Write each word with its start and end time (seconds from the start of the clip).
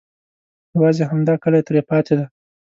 یوازې 0.75 1.03
همدا 1.11 1.33
کلی 1.43 1.61
ترې 1.67 1.81
پاتې 1.89 2.13
دی. 2.19 2.25